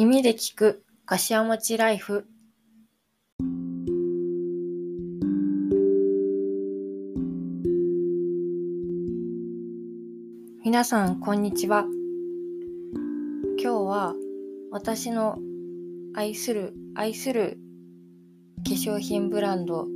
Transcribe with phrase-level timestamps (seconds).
[0.00, 2.24] 耳で聞く柏餅ライフ。
[10.64, 11.84] 皆さんこんにちは。
[13.62, 14.14] 今日は
[14.70, 15.36] 私の
[16.14, 17.58] 愛する愛する
[18.66, 19.86] 化粧品ブランド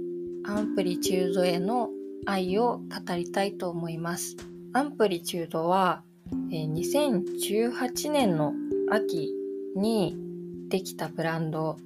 [0.44, 1.88] アンプリチュードへの
[2.26, 4.36] 愛を語りたいと思います。
[4.74, 6.02] アンプリチュードは
[6.50, 8.52] 2018年の
[8.90, 9.32] 秋
[9.74, 10.16] に
[10.68, 11.76] できたブランド。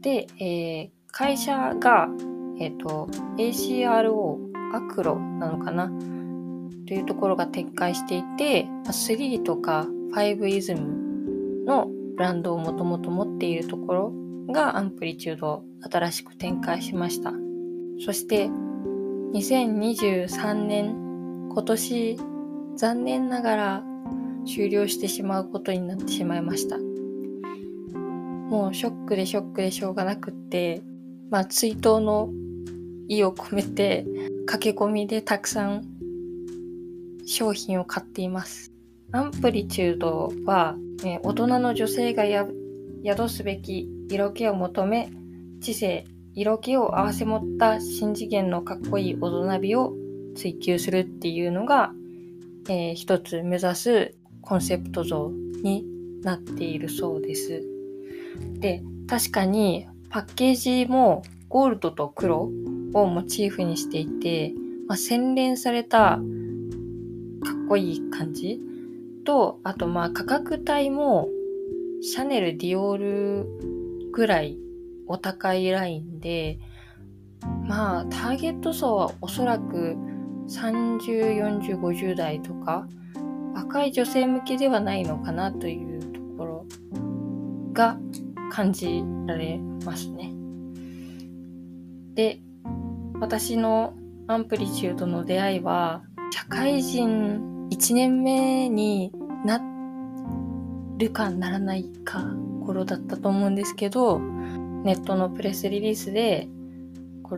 [0.00, 2.08] で、えー、会社が、
[2.60, 4.38] えーと、ACRO
[4.72, 5.90] アクロなのかな？
[6.86, 14.12] というところが展開していて3とか5イズムのブランドをもともと持っているところ
[14.48, 17.32] がアンプリチュードを新しく展開しました。
[18.04, 18.46] そして
[19.34, 22.16] 2023年今年
[22.76, 23.82] 残念ながら
[24.46, 26.78] 終了してしまうことになってしまいました。
[28.48, 30.82] もうショックでショックでしょうがなくって、
[31.30, 32.30] まあ追悼の
[33.08, 34.04] 意を込めて
[34.46, 35.82] 駆け込みでたくさん
[37.26, 38.72] 商品を買っています。
[39.12, 42.24] アンプリチュードは、え大人の女性が
[43.04, 45.10] 宿すべき色気を求め、
[45.60, 49.92] 知性、色気を併せ持った新次元のかっこいい大人びを
[50.36, 51.92] 追求するっていうのが、
[52.68, 55.84] えー、一つ目指すコンセプト像に
[56.22, 57.75] なっているそうです。
[58.60, 62.50] で、確かにパッケージもゴールドと黒
[62.94, 64.52] をモチーフにしていて、
[64.88, 66.20] まあ、洗練されたか
[67.64, 68.60] っこいい感じ？
[69.24, 71.28] と、あとまあ価格帯も
[72.00, 74.58] シャネル、ディオールぐらい
[75.06, 76.58] お高いラインで、
[77.66, 79.96] まあターゲット層はおそらく
[80.48, 82.86] 30、40、50代とか
[83.54, 86.66] 若い女性向けではないのかなというところ
[87.72, 87.98] が
[88.56, 90.32] 感じられますね。
[92.14, 92.40] で、
[93.20, 93.92] 私の
[94.28, 99.12] アンプリチュードの出会いは、社会人1年目に
[99.44, 99.60] な
[100.96, 102.24] るかならないか
[102.64, 106.48] 頃だったと思うんですけど、ネットのプレスリリースで、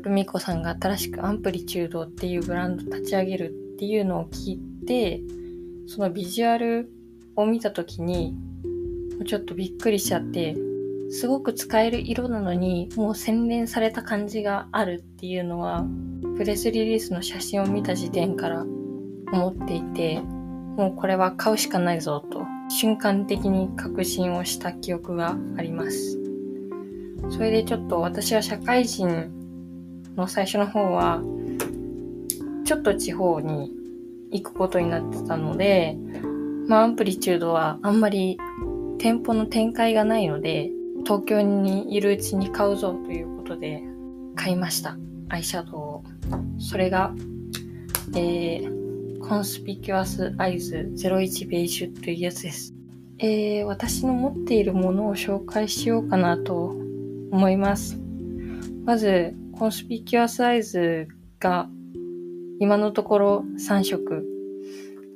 [0.00, 5.20] ルミコさんが新しくアンプリチュードっていうブランド立ち上げるっていうのを聞いて、
[5.88, 6.92] そのビジュアル
[7.34, 8.36] を見た時に、
[9.26, 10.54] ちょっとびっくりしちゃって、
[11.10, 15.86] すごく使える色なのに、もう洗練された感じがあるっていうのは、
[16.36, 18.62] プレスリリースの写真を見た時点から
[19.32, 26.19] 思っていて、もうこれは買うしかないぞと、瞬間的に確信をした記憶があります。
[27.30, 29.30] それでちょっと私は社会人
[30.14, 31.22] の最初の方は、
[32.64, 33.72] ちょっと地方に
[34.30, 35.96] 行くことになってたので、
[36.69, 38.38] まあ、アンプリチュードはあんまり
[38.98, 40.70] 店舗の展開がないので、
[41.04, 43.82] 東京にいるうちに買うぞということで
[44.36, 44.97] 買いました。
[45.28, 46.04] アイシャドウを。
[46.59, 47.14] それが、
[48.14, 52.75] えー、コンスピキュアスアイズ01ベージュというやつです。
[53.19, 56.76] えー、私の持っているものを紹介しようかなと
[57.31, 57.98] 思います。
[58.84, 61.08] まず、コンスピキュアスアイズ
[61.41, 61.69] が
[62.60, 64.25] 今のところ3色。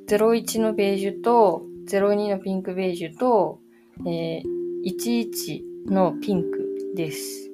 [0.07, 3.59] 01のベージュと、02のピンクベージュと、
[4.05, 4.43] えー、
[4.85, 7.49] 11のピンクです。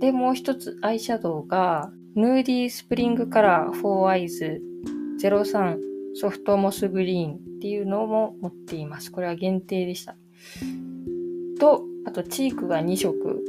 [0.00, 4.62] で、もう一つアイシャドウが、ヌーディースプリングカラー4アイズ
[5.20, 5.78] 03
[6.14, 9.10] ソフトモスグリーンっていうのも持っています。
[9.10, 10.16] これは限定でした。
[11.58, 13.42] と、あとチークが2色。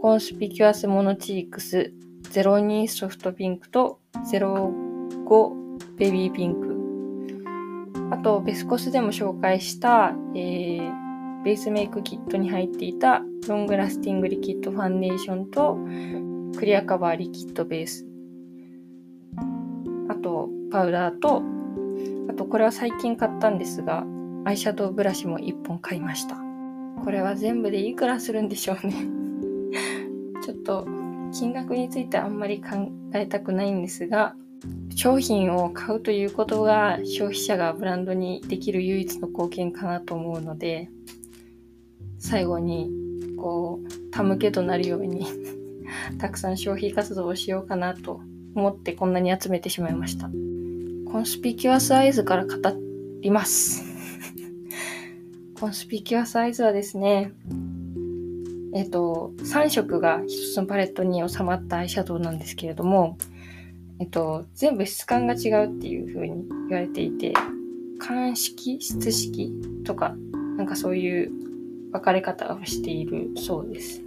[0.00, 1.92] コンスピキュアスモノチークス
[2.22, 3.98] 02ソフトピンクと
[4.30, 6.78] 05ベビーピンク。
[8.10, 11.07] あと、ベスコスでも紹介した、えー、
[11.48, 15.78] ベースメイクキットに入っていたロングラスティングリキッドファンデーションと
[16.58, 18.06] クリアカバーリキッドベース。
[20.10, 21.42] あと、パウダーと、
[22.28, 24.04] あとこれは最近買ったんですが、
[24.44, 26.36] アイシャドウブラシも1本買いました。
[27.02, 28.92] これは全部でいくらするんでしょうね
[30.44, 30.86] ちょっと
[31.32, 34.36] 金額についてあんまり考えたくないんですが、
[34.94, 40.90] 商品を買うということが消費者がブランドにできる唯一の貢献かなと思うので、
[42.18, 42.90] 最後に、
[43.36, 45.26] こう、手向けとなるように
[46.18, 48.20] たくさん消費活動をしようかなと
[48.54, 50.30] 思ってこんなに集めてしまいました。
[51.10, 52.52] コンスピキュアスアイズから語
[53.20, 53.82] ります。
[55.58, 57.32] コンスピキュアスアイズはですね、
[58.74, 63.16] えっ、と、3色が1つのパレットに収まったアイシャドウなんですけれども、
[63.98, 67.32] えっと、全部質感が違うっていう風に言われていて、
[67.98, 69.50] 寒色質色
[69.84, 70.14] とか、
[70.56, 71.47] なんかそういう
[71.92, 74.02] 分かれ方をしているそうです。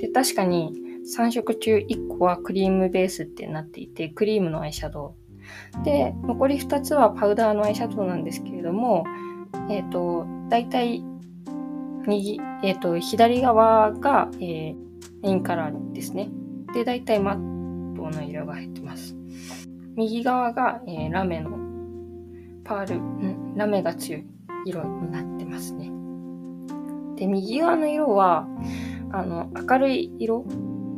[0.00, 0.72] で、確かに
[1.16, 5.14] 3色中1個はクリームベースってなっていて、クリームのアイシャド
[5.80, 5.84] ウ。
[5.84, 9.04] で、残り2つはパウダーのアイシャドウなんですけれども、
[9.70, 11.02] えっ、ー、と、大体、
[12.06, 14.76] 右、えっ、ー、と、左側が、えー、
[15.22, 16.30] メインカラーですね。
[16.74, 17.34] で、大体マッ
[17.96, 19.16] トの色が入ってます。
[19.96, 21.50] 右側が、えー、ラメの
[22.64, 24.26] パール、ん、ラメが強い
[24.66, 25.97] 色になってますね。
[27.18, 28.46] で、右側の色は、
[29.10, 30.44] あの、明るい色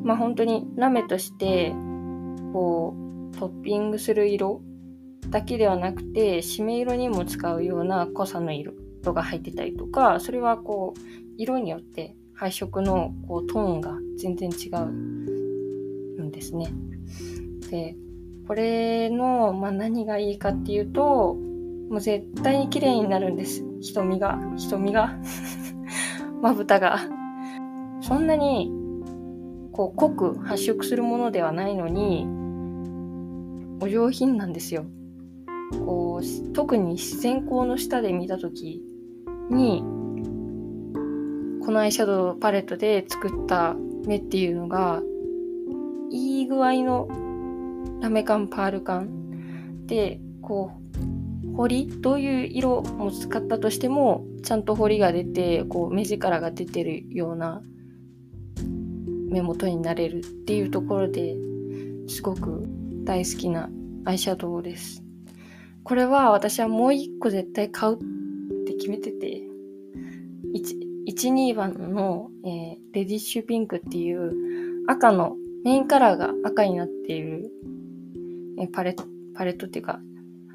[0.02, 1.72] まあ本当にラメとして、
[2.52, 2.94] こ
[3.32, 4.60] う、トッピングする色
[5.28, 8.72] だけではなくて、締め色にも使うような濃さの色
[9.04, 11.00] が入ってたりとか、それはこう、
[11.36, 16.72] 色によって配色のこうトーンが全然違うんですね。
[17.70, 17.96] で、
[18.46, 23.64] これの、まあ、何がいいかっていうと、もう絶対に綺麗になるんです。
[23.80, 24.38] 瞳が。
[24.56, 25.16] 瞳が
[26.42, 26.98] まぶたが。
[28.00, 28.70] そんなに、
[29.72, 32.26] こう、濃く発色するものではないのに、
[33.82, 34.86] お上品なんですよ。
[35.84, 38.82] こう、特に自然光の下で見た時
[39.50, 39.82] に、
[41.64, 43.76] このアイシャドウパレットで作った
[44.06, 45.02] 目っていうのが、
[46.10, 47.06] いい具合の
[48.00, 50.79] ラメ感、パール感で、こう、
[51.56, 57.62] 彫りどういう色を使ったとしてもちゃんと彫りが出てこう目力が出てるような
[59.30, 61.36] 目元になれるっていうところで
[62.08, 62.64] すごく
[63.04, 63.70] 大好きな
[64.04, 65.02] アイシャドウです。
[65.84, 67.98] これは私はもう一個絶対買うっ
[68.66, 69.42] て決めてて
[71.08, 72.50] 12番の、えー、
[72.92, 74.32] レディッシュピンクっていう
[74.86, 77.50] 赤のメインカラーが赤になっている、
[78.58, 79.04] えー、パレット
[79.34, 80.00] パレットっていうか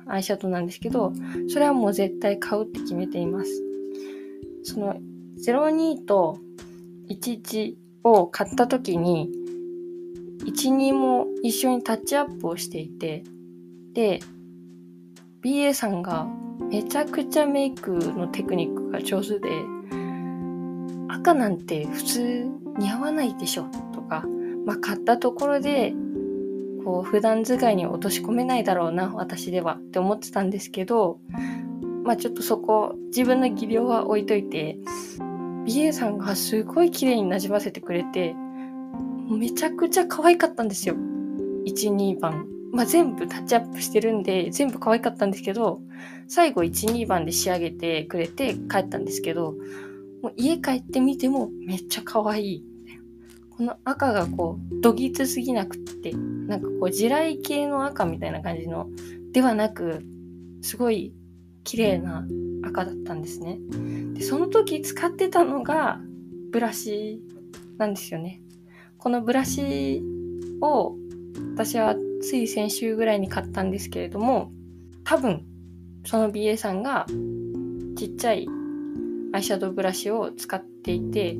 [0.07, 1.13] アイシャドウなんですけど、
[1.49, 3.63] それはもう絶対買うって決めています。
[4.63, 4.99] その
[5.37, 6.39] 02と
[7.09, 9.31] 11を買った時に、
[10.45, 13.23] 12も一緒にタッチアップをしていて、
[13.93, 14.19] で、
[15.43, 16.27] BA さんが
[16.71, 19.49] めちゃくちゃメイクのテクニックが上手で、
[21.07, 24.23] 赤なんて普通似合わないでしょとか、
[24.65, 25.93] まあ、買ったところで
[26.85, 31.19] こう普段使いに落とし込めないだろうな私ではって思ってたんですけど
[32.03, 34.77] まあちょっとそこ自分の技量は置いといて
[35.65, 38.35] BA さんがすごい綺麗になじませてくれて
[39.29, 40.95] めちゃくちゃ可愛かったんですよ。
[41.65, 42.47] 12番。
[42.71, 45.79] まあ、全部タッチアップしてるんで全部可愛かったんですけど
[46.27, 49.55] 最後12番で仕上げてくれて帰ったんですけど
[50.21, 52.74] もう家帰ってみてもめっちゃ可愛い。
[53.57, 58.89] この赤がこうどぎつすぎなくってなんかこう地雷系の赤みたいな感じの
[59.31, 60.03] ではなく
[60.61, 61.13] すごい
[61.63, 62.25] 綺麗な
[62.63, 63.59] 赤だったんですね。
[64.13, 65.99] でその時使ってたのが
[66.51, 67.21] ブラシ
[67.77, 68.41] なんですよね。
[68.97, 70.01] このブラシ
[70.61, 70.95] を
[71.53, 74.51] 私はつい先週ぐらいに買ったんですけれども
[75.03, 75.45] 多分
[76.05, 77.05] その BA さんが
[77.97, 78.47] ちっちゃい
[79.33, 81.37] アイシャドウブラシを使っていて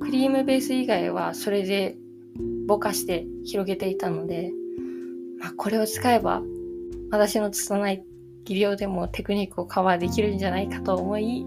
[0.00, 1.96] クリームベース以外はそれで
[2.66, 4.52] ぼかして広げていたので、
[5.40, 6.42] まあ、これを使えば
[7.10, 8.04] 私の拙い
[8.44, 11.44] 技量でもテクニックをカバーできるんじゃないかと思い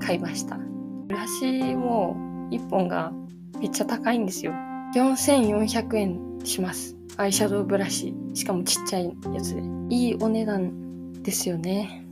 [0.00, 0.56] 買いました。
[0.56, 2.16] ブラシも
[2.50, 3.12] 1本が
[3.58, 4.52] めっちゃ高いんですよ。
[4.94, 6.96] 4400円します。
[7.16, 8.14] アイシャドウブラシ。
[8.34, 9.62] しかもちっちゃいやつで。
[9.88, 12.06] いいお値段ですよね。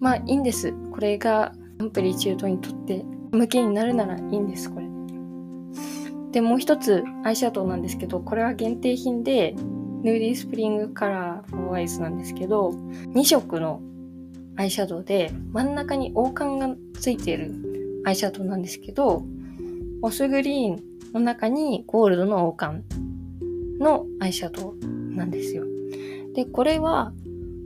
[0.00, 0.72] まあいいんです。
[0.90, 3.04] これがアンプリチュードにとって
[3.36, 4.86] 向けになるならいいんです、これ。
[6.32, 9.54] で、もう一つアイシャドウなんですけど、これは限定品で、
[10.02, 12.70] ヌーディースプリングカラーフォーアイズなんですけど、
[13.14, 13.80] 2色の
[14.56, 19.24] アイシャドウで、真ん中に王冠がついているアイシャドウなんですけど、
[20.00, 22.84] モスグリーンの中にゴールドの王冠
[23.80, 25.64] のアイシャドウなんですよ。
[26.34, 27.12] で、これは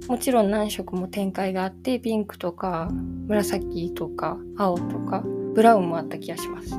[0.09, 2.89] もちろん何色も展開があって、ピンクとか
[3.27, 6.78] 紫とか青とかブラウンもあった気がします。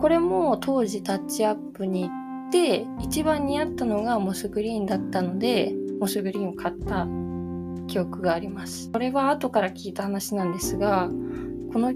[0.00, 2.10] これも当時タッチアップに行
[2.48, 7.06] って一番似合ったのがモスグリーンだったのでモスグリーンを買った
[7.86, 8.90] 記憶があります。
[8.90, 11.08] これは後から聞いた話なんですが
[11.72, 11.92] この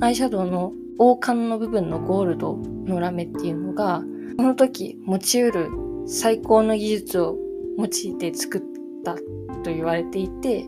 [0.00, 4.02] アイシャドウの王冠の部分のゴールドのラメっていうのが
[4.36, 5.68] この時持ちうる
[6.06, 7.36] 最高の技術を
[7.78, 8.62] 用いて作っ
[9.04, 9.22] たと
[9.64, 10.66] 言われていて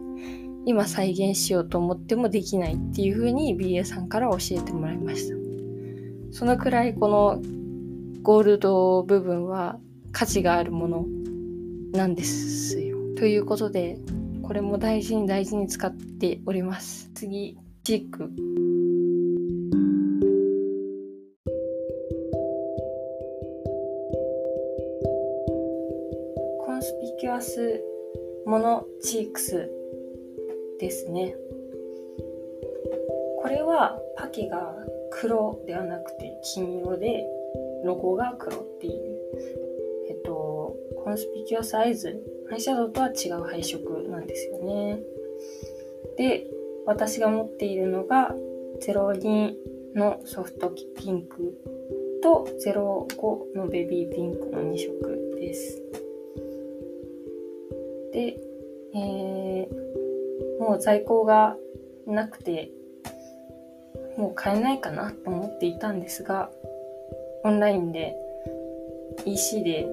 [0.65, 5.37] 今再現しようと思ってもできないっていうふうに BA さんから教えてもらいました。
[6.31, 7.43] そのくらいこの
[8.23, 9.79] ゴールド部分は
[10.13, 11.07] 価値があるもの
[11.93, 12.97] なんですよ。
[13.17, 13.99] ということで
[14.43, 17.11] これも大事に大事に使っております。
[17.15, 18.31] 次チーク。
[26.65, 27.83] コンスピキュアス
[28.47, 29.82] モノチークス。
[30.83, 31.37] ですね。
[33.41, 34.75] これはパケが
[35.13, 37.25] 黒ではなくて金色で
[37.85, 39.21] ロゴが黒っていう
[40.11, 42.21] えっとコンスピキュアスアイズ
[42.51, 44.99] アイシャドウとは違う配色なんですよね
[46.17, 46.47] で
[46.87, 48.35] 私が持っているのが
[48.81, 49.55] 02
[49.95, 51.55] のソフトピンク
[52.23, 55.83] と05のベビーピンクの2色です
[58.13, 58.37] で、
[60.73, 61.55] もう在庫が
[62.07, 62.71] なくて
[64.17, 66.51] もう買えないかなと思っていたんですが、
[67.45, 68.17] オンラインで
[69.27, 69.87] EC で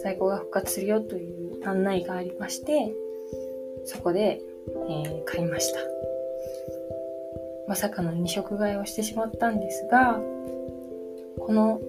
[0.00, 2.92] 在庫が復活するよという案内がありまして、
[3.84, 4.40] そこで、
[4.88, 5.80] えー、買いました。
[7.66, 10.20] まさかの2色買いをしてしまったんですが、
[11.40, 11.80] この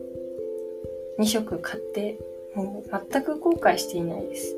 [1.20, 2.18] 2色買って
[2.56, 4.56] もう全く後悔していないです。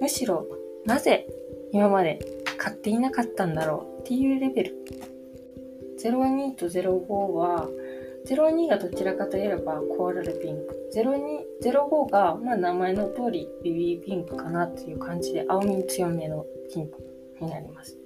[0.00, 0.48] むしろ、
[0.84, 1.28] なぜ
[1.70, 4.84] 今まで買っていなかったんだろうっていうレベル
[5.98, 7.68] 02と05は、
[8.26, 10.90] 02がどちらかといえばコーラルピンク。
[10.94, 16.98] 02 05が、まあ名前の通りベビーピンクかなっていう感じで青み強めのピンク
[17.40, 17.96] になります。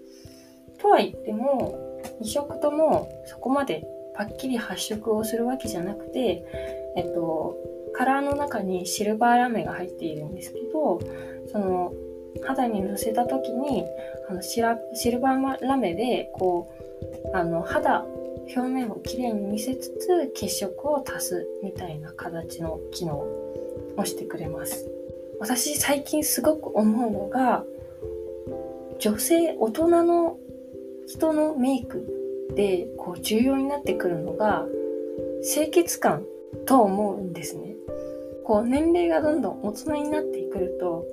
[0.78, 6.44] とは言っても、2色ともそこまでパッキリ発色をするわけじゃなくて、
[6.96, 7.56] えっと、
[7.92, 10.98] カラーの中にシルバーラメが入っているんですけど、
[11.46, 11.92] その
[12.40, 13.84] 肌にのせた時に
[14.28, 16.72] あのシルバーラメでこ
[17.32, 18.04] うあの肌
[18.54, 23.18] 表面をきれいに見せつつ血色を足すみたいな形の機能
[23.96, 24.90] をしてくれます。
[25.38, 27.64] 私最近すごく思うのが
[28.98, 30.38] 女性大人の
[31.06, 32.06] 人のメイク
[32.54, 34.66] でこう重要になってくるのが
[35.42, 36.24] 清潔感
[36.66, 37.74] と思うんですね。
[38.44, 41.04] こう年齢がどんどん大人になってくると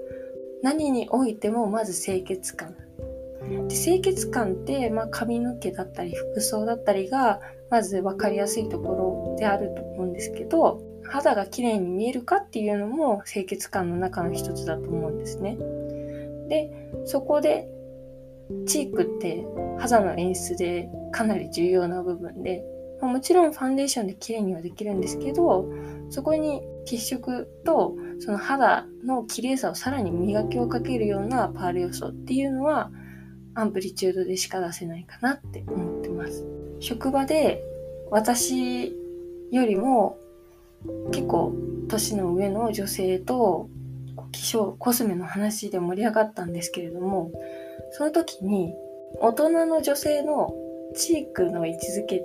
[0.62, 2.76] 何においてもまず清潔感
[3.68, 7.40] で清潔感って、まあ、髪の毛だったり服装だったりが
[7.70, 15.58] まず分かりやすいところであると思うんですけど肌が綺麗に見えるかっていうのも清潔感の中の一つだと思うんですね。
[16.50, 16.72] で
[17.06, 17.68] そこで
[18.66, 19.46] チークって
[19.78, 22.64] 肌の演出でかなり重要な部分で、
[23.02, 25.72] まあ、もちろんファンデーションで綺麗にはできるんですけど
[26.10, 32.92] そこに血色とその肌の綺麗さをさらに磨きをかけるようなパール要素っていうのは
[33.56, 36.46] アンプリチュードでしか出せないかなって思ってます。
[36.80, 37.64] 職場で
[38.12, 38.96] 私
[39.52, 40.18] よりも
[41.12, 41.54] 結構
[41.88, 43.70] 年の上の女性と
[44.16, 47.32] 化粧、コスメの話で盛り上がったんですけれども、
[47.92, 48.74] その時に
[49.20, 50.54] 大人の女性の
[50.96, 52.22] チークの位置づけっ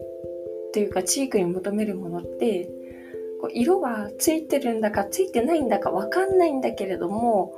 [0.73, 2.69] ていうかチークに求めるものって
[3.45, 7.55] こう色がついてるんだかついてないんだかわかんないんだけれども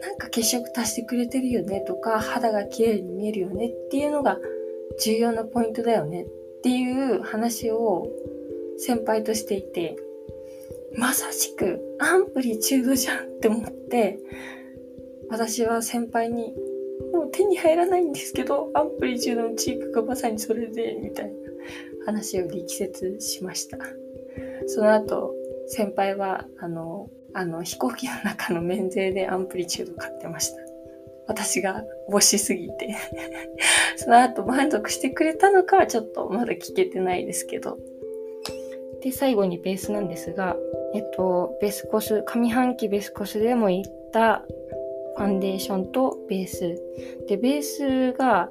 [0.00, 4.38] なんか血色足してくれてるよねとか、肌が綺麗に見えるよねっていうのが
[5.02, 6.26] 重要なポイントだよねっ
[6.62, 8.06] ていう話を
[8.76, 9.96] 先輩としていて、
[10.98, 14.18] まさしくアンプリチュードじゃんって思って、
[15.30, 16.54] 私は先輩に、
[17.12, 21.32] もう手に入らないんですけど、アンプリチュードのチークがまさにそれで、みたいな
[22.04, 23.78] 話を力説しました。
[24.66, 25.34] その後、
[25.66, 30.64] 先輩は、あの、あの、飛行機の中の免税でアンプリチュード買ってました。
[31.26, 32.94] 私が母子すぎて
[33.96, 37.78] その後満足してくれたのかはちょっとまだ聞けてないですけど。
[39.00, 40.56] で、最後にベースなんですが、
[40.94, 44.44] えっと、ベースコス、上半期ベースコスでも言った
[45.16, 46.80] ファンデーションとベース。
[47.26, 48.50] で、ベースが、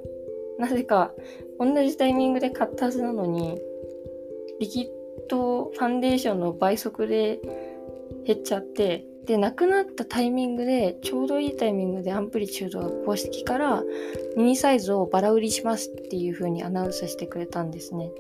[0.60, 1.14] なぜか
[1.60, 3.60] 同じタイミングで買ったはずなのに、
[4.60, 7.40] リキッドファンデーションの倍速で
[8.26, 13.84] 減っちゃってでなくなったタイミングでちょうどいいタイミングでアンプリチュードが公式から
[14.36, 18.12] ミニサイズをバラ売りしますっていう風にアナウンスしてくれたんですね。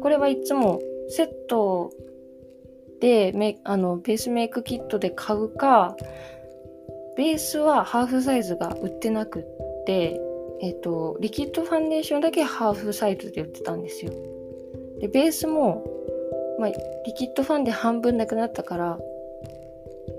[0.00, 1.92] これはいつもセット
[3.00, 5.96] でメあのベースメイクキットで買うか
[7.16, 10.20] ベースはハーフサイズが売ってなくって
[10.60, 14.12] えっ、とリキッドファンデーションだけハーフサイズで売ってたんですよ。
[15.00, 15.84] でベースも
[16.58, 16.70] まあ、
[17.06, 18.98] リキッドファンで半分なくなったから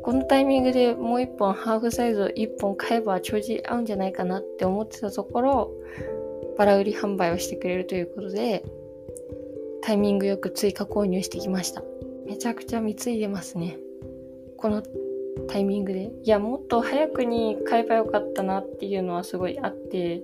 [0.03, 5.71] このタイミングでもう一本ハーフサイズを一本買えば調子合うんじゃないかなって思ってたところ
[6.57, 8.63] バラ売り販売をしてくれるということで
[9.81, 11.83] タイミングよく追加購入してきました。
[12.25, 13.77] めちゃくちゃ貢いでますね。
[14.57, 14.81] この
[15.47, 16.11] タイミングで。
[16.23, 20.23] いやもっと早くに買えばよかったなっていうのはすごいあって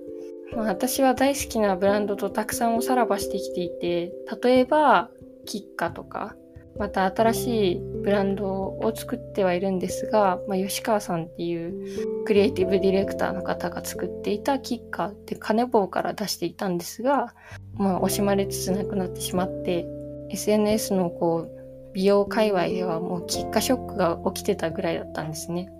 [0.56, 5.10] まあ、私は大好きなブランドとたくさんおさらばしてきていて例えば
[5.44, 6.36] キッカとか
[6.78, 17.34] また新しいブランドを作ってはいるんですが、まあ、吉川さんっていうクリエイティブディレクターの方が作っていたキッカーって金棒から出していたんですが、
[17.74, 19.86] まあ、惜しまれつつなくなってしまって
[20.30, 25.70] SNS のこう美容界隈ではもうキッカショックが起きてたぐらいだったんですね。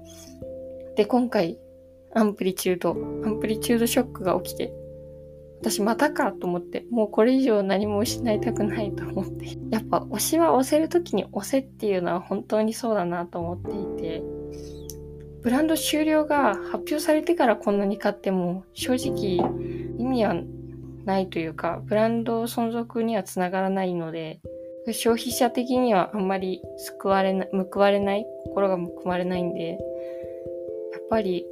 [0.94, 1.58] で今回
[2.14, 2.90] アンプリチュード
[3.24, 4.74] アンプリチュードショックが起きて
[5.62, 9.56] 私またかと思って、もうこれ以上何も失いたくないと思って。
[9.70, 14.24] やっぱ推しは押せる時に押せっていうのは本当にそうだなと思っていて、
[15.42, 19.36] ブランド終了が発表されてからこんなに買っても正直
[19.98, 20.34] 意味は
[21.04, 24.40] ないというか、ブランド存続にはつながらないので、
[24.90, 29.78] 消費者的にはあんまり救われな報われない、心が報われないんで、やっ
[31.08, 31.46] ぱり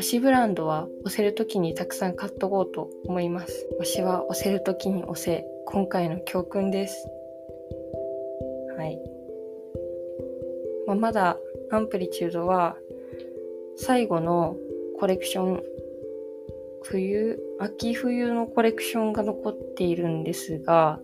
[0.00, 3.68] 推しブランドは押せる時にたくさん買っとこうと思います。
[3.82, 5.44] 推しは押せる時に押せ。
[5.66, 7.06] 今回の教訓です。
[8.78, 8.98] はい。
[10.86, 11.36] まあ、まだ
[11.70, 12.78] アンプリチュードは
[13.76, 14.56] 最後の
[14.98, 15.62] コレクション、
[16.82, 20.98] 冬、秋冬のコレクションが残っているんですが、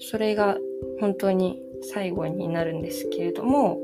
[0.00, 0.58] それが
[0.98, 3.78] 本当に最後になるんですけれども、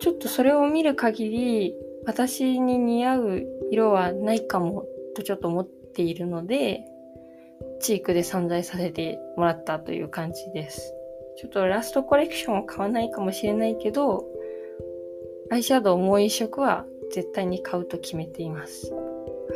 [0.00, 1.74] ちょっとそれを見る限り、
[2.06, 6.84] 私に似合う色はないかもとちょっと思っているので、
[7.80, 10.94] チークで散財させてもらったという感じです。
[11.36, 14.26] ちょっとラストコレクションは買わないかもしれないけど、
[15.50, 18.92] アイシャドウもう一色は絶対に買うと決めています。
[18.92, 19.00] は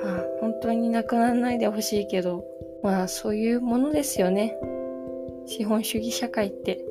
[0.02, 2.44] あ、本当になくならないでほしいけど、
[2.82, 4.58] まあそういうものですよね。
[5.46, 6.84] 資本主義社会って。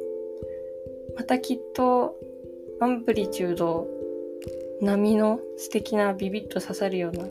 [1.15, 2.15] またきっと
[2.79, 3.87] アンプリチュード
[4.81, 7.25] 波の素敵なビビッと刺さるような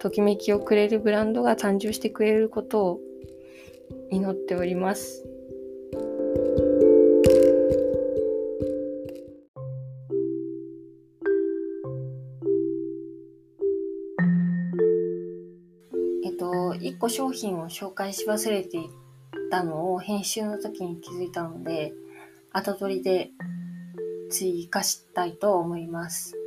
[0.00, 3.00] ときめきをくれるブランドが誕生してくれることを
[4.10, 5.24] 祈っております。
[16.24, 18.88] えっと、1個商品を紹介し忘れてい
[19.50, 21.92] たのを編集の時に気づいたので、
[22.52, 23.30] 後取りで
[24.30, 26.39] 追加したいと思います。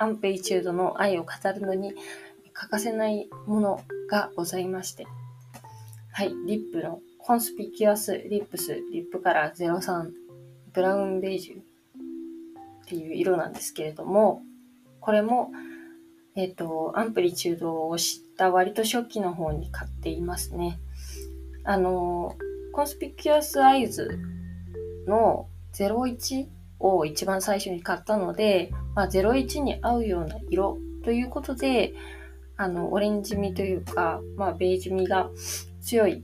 [0.00, 1.92] Amplitude の愛を語るのに
[2.54, 5.06] 欠かせないものがございまして。
[6.12, 10.10] はい、リップの Conspicuous Lips リップカラー03
[10.72, 11.64] ブラウンベージュっ
[12.86, 14.40] ていう色なんですけれども、
[15.00, 15.50] これも、
[16.34, 20.80] えっ、ー、と、アンプリチュードを知った割と初期の方に買っていますね。
[21.62, 22.36] あの、
[22.72, 24.18] コンスピキュアスアイズ
[25.06, 26.46] の01
[26.80, 31.94] を一番最初に買ったので、まあ、01に合うような色ということで、
[32.56, 35.30] あの、オレンジ味というか、まあ、ベージュ味が
[35.80, 36.22] 強い、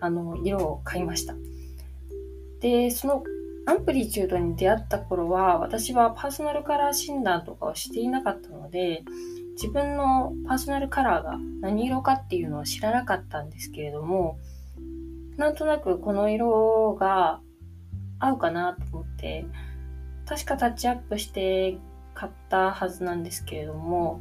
[0.00, 1.34] あの、色を買いました。
[2.60, 3.22] で、その
[3.66, 9.02] アンプリチュードに出会った頃は、私はパーソナルカラー診断とかをしていなかったので、
[9.54, 14.38] 自分のパーソナルカラーが何色かっていうのを知らなかったんですけれども、
[15.36, 17.40] なんとなくこの色が
[18.18, 19.46] 合うかなと思って、
[20.26, 21.78] 確かタッチアップして
[22.14, 24.20] 買ったはずなんですけれども、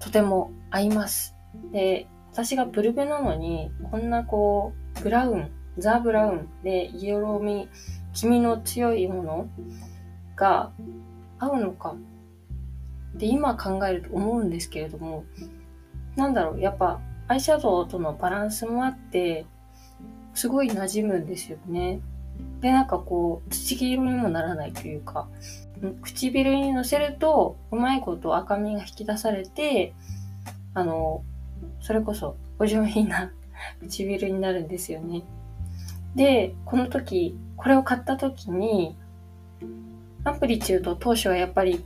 [0.00, 1.34] とても合います。
[1.72, 7.68] で、私がブルベなのに、こんなこう、ブラウン、ザ・ブラウンで色味、
[8.14, 9.48] 黄身の強いもの
[10.36, 10.72] が
[11.38, 11.94] 合うのか
[13.14, 15.24] で今考えると思うんですけれども、
[16.16, 19.46] なんだろう、やっぱアイシャドウとのバランスもあって、
[20.34, 22.00] すごい馴染むんですよね。
[22.60, 25.28] で、なんかこう、土黄色にもならないというか、
[26.02, 29.94] 唇にのせると、うまいこと赤みが引き出されて、
[30.74, 31.24] あの、
[31.80, 33.32] それこそお上品な
[33.80, 35.22] 唇になるんですよね。
[36.14, 38.96] で、この時、これを買った時に、
[40.24, 41.84] アンプリチュード当初はやっぱり、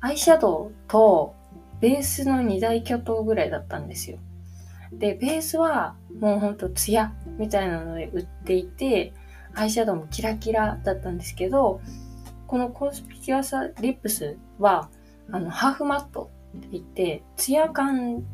[0.00, 1.34] アイシャドウと
[1.80, 4.18] ベースの二大巨頭ぐらいだったんですよ。
[4.92, 9.12] で、ベースはもうほんとツヤみたいなので売っていて、
[9.54, 11.80] アイシャドウもキラキラだったんですけど、
[12.46, 14.88] このコンスピキュアサリップスは、
[15.30, 18.24] あの、ハーフマットって言って、ツヤ感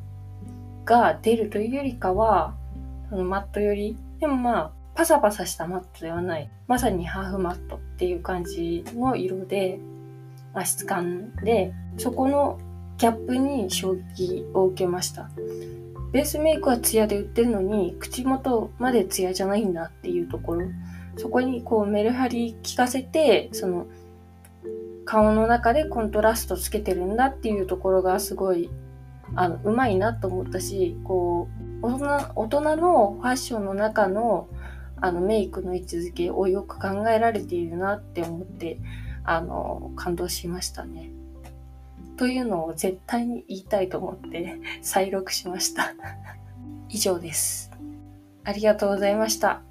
[0.84, 2.54] が出るというよりかは、
[3.08, 9.78] そのマットより、でもまあ、パサパサしたマットではない、まさにハーフマットっていう感じの色で、
[10.52, 12.58] まあ、質感で、そこの
[12.98, 15.30] ギャップに衝撃を受けました。
[16.12, 20.66] ベースメイクはツヤで売ってるのに、口元までツヤじゃないんだっていうところ。
[21.20, 23.86] そこにこうメルハリ効かせて、その
[25.04, 28.70] 顔の中でコントラストつけてるんだっていうところがすごい、
[29.34, 31.48] あの、うまいなと思ったし、こ
[31.82, 34.48] う、大人大人のファッションの中の、
[35.02, 38.78] あのメイクの位置づけをよく考えられているなって思って
[39.24, 41.10] あの感動しましたね。
[42.16, 45.94] というのを絶対に言いたいと思って 再録しました。
[46.88, 47.70] 以上です。
[48.44, 49.62] ありがとうございました。